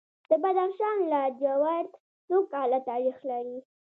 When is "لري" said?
3.29-3.57